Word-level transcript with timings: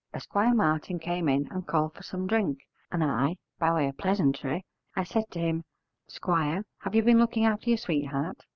Esquire 0.15 0.55
Martin 0.55 0.97
came 0.97 1.29
in 1.29 1.47
and 1.51 1.67
called 1.67 1.93
for 1.93 2.01
some 2.01 2.25
drink, 2.25 2.57
and 2.91 3.03
I, 3.03 3.35
by 3.59 3.71
way 3.71 3.87
of 3.87 3.99
pleasantry, 3.99 4.65
I 4.95 5.03
said 5.03 5.29
to 5.29 5.39
him, 5.39 5.63
"Squire, 6.07 6.63
have 6.79 6.95
you 6.95 7.03
been 7.03 7.19
looking 7.19 7.45
after 7.45 7.69
your 7.69 7.77
sweetheart?" 7.77 8.43